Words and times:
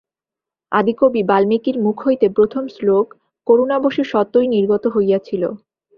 আদিকবি 0.71 1.21
বাল্মীকির 1.23 1.77
মুখ 1.79 1.97
হইতে 2.05 2.27
প্রথম 2.29 2.63
শ্লোক 2.67 3.07
করুণাবশে 3.47 4.03
স্বতই 4.03 4.47
নির্গত 4.47 4.83
হইয়াছিল। 4.87 5.43